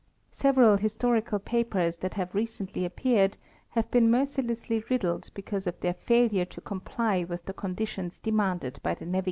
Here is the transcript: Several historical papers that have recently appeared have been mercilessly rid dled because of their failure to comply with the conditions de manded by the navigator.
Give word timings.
Several 0.31 0.77
historical 0.77 1.37
papers 1.37 1.97
that 1.97 2.15
have 2.15 2.33
recently 2.33 2.85
appeared 2.85 3.37
have 3.77 3.91
been 3.91 4.09
mercilessly 4.09 4.83
rid 4.89 5.01
dled 5.01 5.31
because 5.35 5.67
of 5.67 5.79
their 5.81 5.93
failure 5.93 6.45
to 6.45 6.59
comply 6.59 7.23
with 7.23 7.45
the 7.45 7.53
conditions 7.53 8.17
de 8.17 8.31
manded 8.31 8.81
by 8.81 8.95
the 8.95 9.05
navigator. 9.05 9.19